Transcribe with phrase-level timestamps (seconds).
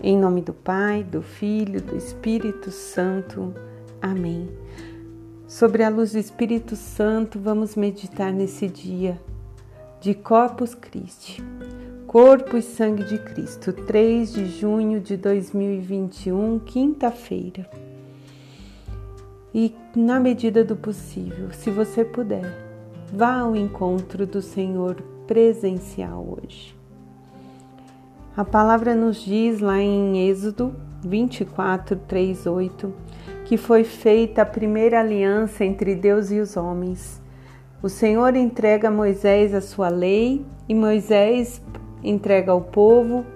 [0.00, 3.52] Em nome do Pai, do Filho, do Espírito Santo.
[4.00, 4.48] Amém.
[5.48, 9.20] Sobre a luz do Espírito Santo, vamos meditar nesse dia
[10.00, 11.42] de Corpus Christi,
[12.06, 17.68] Corpo e Sangue de Cristo, 3 de junho de 2021, quinta-feira.
[19.52, 22.46] E na medida do possível, se você puder,
[23.12, 24.94] vá ao encontro do Senhor
[25.26, 26.77] presencial hoje.
[28.38, 32.94] A palavra nos diz lá em Êxodo 24, 3, 8,
[33.44, 37.20] que foi feita a primeira aliança entre Deus e os homens.
[37.82, 41.60] O Senhor entrega a Moisés a sua lei e Moisés
[42.00, 43.26] entrega ao povo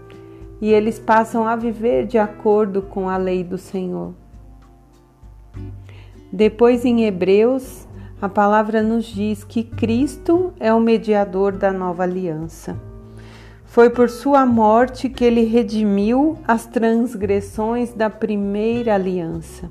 [0.61, 4.15] e eles passam a viver de acordo com a lei do Senhor.
[6.33, 7.89] Depois, em Hebreus,
[8.21, 12.92] a palavra nos diz que Cristo é o mediador da nova aliança.
[13.73, 19.71] Foi por sua morte que ele redimiu as transgressões da primeira aliança.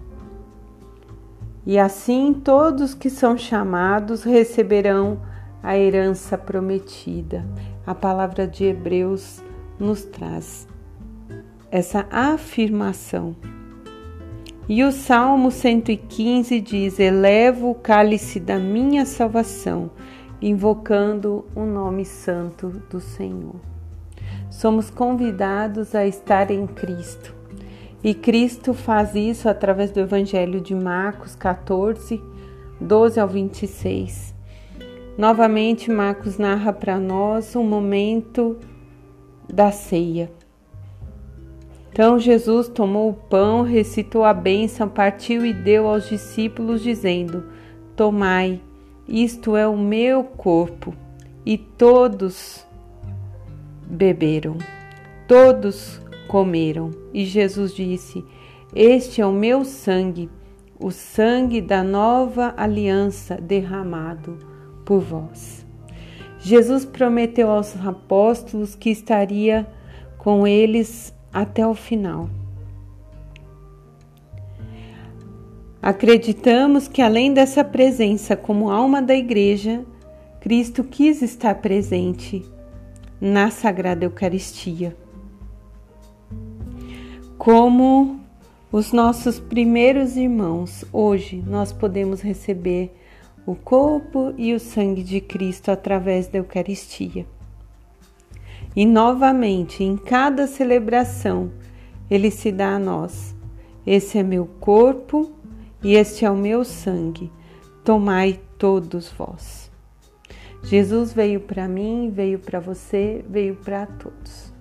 [1.68, 5.22] E assim todos que são chamados receberão
[5.62, 7.46] a herança prometida.
[7.86, 9.40] A palavra de Hebreus
[9.78, 10.68] nos traz
[11.70, 13.36] essa afirmação.
[14.68, 19.92] E o Salmo 115 diz: Elevo o cálice da minha salvação,
[20.42, 23.58] invocando o nome santo do Senhor
[24.52, 27.34] somos convidados a estar em Cristo.
[28.04, 32.22] E Cristo faz isso através do Evangelho de Marcos 14,
[32.80, 34.36] 12 ao 26.
[35.18, 38.58] Novamente, Marcos narra para nós um momento
[39.52, 40.30] da ceia.
[41.92, 47.46] Então Jesus tomou o pão, recitou a bênção, partiu e deu aos discípulos, dizendo:
[47.96, 48.62] Tomai,
[49.08, 50.94] isto é o meu corpo.
[51.46, 52.66] E todos
[53.92, 54.58] beberam.
[55.28, 56.92] Todos comeram.
[57.14, 58.24] E Jesus disse:
[58.74, 60.30] Este é o meu sangue,
[60.80, 64.40] o sangue da nova aliança derramado
[64.86, 65.66] por vós.
[66.40, 69.68] Jesus prometeu aos apóstolos que estaria
[70.18, 72.30] com eles até o final.
[75.82, 79.84] Acreditamos que, além dessa presença como alma da igreja,
[80.40, 82.44] Cristo quis estar presente
[83.22, 84.98] na Sagrada Eucaristia.
[87.38, 88.20] Como
[88.72, 92.92] os nossos primeiros irmãos, hoje nós podemos receber
[93.46, 97.28] o corpo e o sangue de Cristo através da Eucaristia.
[98.76, 101.52] E novamente, em cada celebração,
[102.10, 103.36] ele se dá a nós:
[103.86, 105.32] Esse é meu corpo
[105.84, 107.32] e este é o meu sangue.
[107.84, 109.71] Tomai todos vós.
[110.64, 114.54] Jesus veio para mim, veio para você, veio para todos.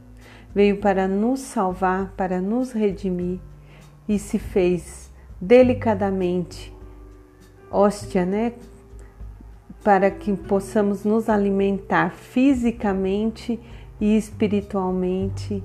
[0.55, 3.39] Veio para nos salvar, para nos redimir
[4.09, 6.75] e se fez delicadamente
[7.71, 8.53] hóstia, né?
[9.85, 13.61] Para que possamos nos alimentar fisicamente
[14.01, 15.63] e espiritualmente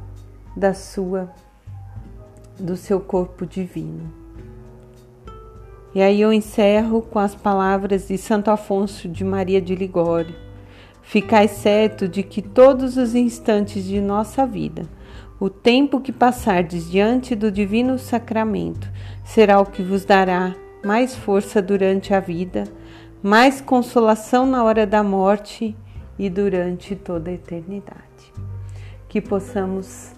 [0.55, 1.33] da sua
[2.57, 4.24] do seu corpo divino.
[5.95, 10.35] E aí eu encerro com as palavras de Santo Afonso de Maria de Ligório.
[11.01, 14.89] Ficai certo de que todos os instantes de nossa vida,
[15.39, 18.91] o tempo que passardes diante do divino sacramento,
[19.23, 22.65] será o que vos dará mais força durante a vida,
[23.23, 25.77] mais consolação na hora da morte
[26.19, 28.33] e durante toda a eternidade.
[29.07, 30.11] Que possamos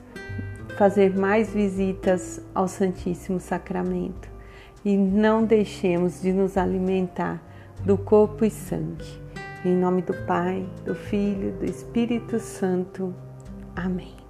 [0.76, 4.37] fazer mais visitas ao Santíssimo Sacramento
[4.88, 7.44] e não deixemos de nos alimentar
[7.84, 9.04] do corpo e sangue.
[9.66, 13.14] Em nome do Pai, do Filho, do Espírito Santo.
[13.76, 14.27] Amém.